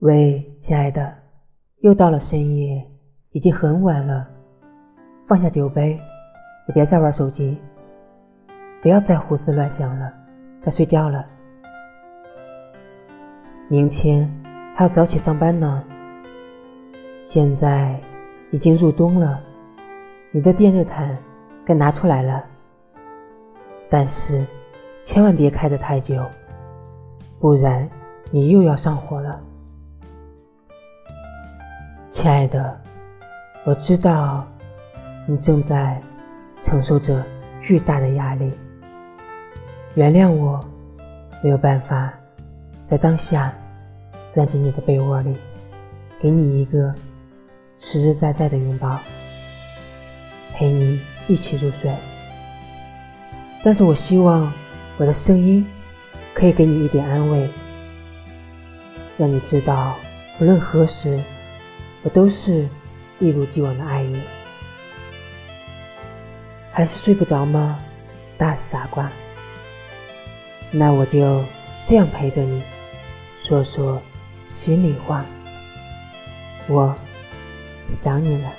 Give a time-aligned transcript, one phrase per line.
[0.00, 1.10] 喂，亲爱的，
[1.78, 2.86] 又到了深夜，
[3.30, 4.28] 已经很晚了，
[5.26, 5.98] 放下酒杯，
[6.68, 7.56] 也别再玩手机，
[8.82, 10.12] 不要再胡思乱想了，
[10.62, 11.24] 该睡觉了。
[13.68, 14.30] 明天
[14.74, 15.82] 还要早起上班呢。
[17.24, 17.98] 现在
[18.50, 19.40] 已经入冬了，
[20.30, 21.16] 你的电热毯
[21.64, 22.44] 该拿出来了，
[23.88, 24.46] 但是
[25.04, 26.22] 千万别开得太久，
[27.40, 27.88] 不然
[28.30, 29.40] 你又要上火了。
[32.16, 32.74] 亲爱的，
[33.66, 34.42] 我知道
[35.26, 36.00] 你正在
[36.62, 37.22] 承受着
[37.62, 38.50] 巨大的压力。
[39.96, 40.58] 原谅我，
[41.42, 42.10] 没有办法
[42.88, 43.52] 在当下
[44.32, 45.36] 钻进你的被窝里，
[46.18, 46.94] 给你一个
[47.80, 48.98] 实实在在的拥抱，
[50.54, 50.98] 陪你
[51.28, 51.94] 一起入睡。
[53.62, 54.50] 但是我希望
[54.96, 55.66] 我的声音
[56.32, 57.46] 可以给你一点安慰，
[59.18, 59.94] 让你知道，
[60.40, 61.20] 无论何时。
[62.06, 62.68] 我都是
[63.18, 64.22] 一如既往的爱你，
[66.70, 67.80] 还是睡不着吗，
[68.38, 69.10] 大傻瓜？
[70.70, 71.42] 那我就
[71.88, 72.62] 这样陪着你，
[73.42, 74.00] 说说
[74.52, 75.26] 心里话。
[76.68, 76.94] 我
[78.00, 78.52] 想你了。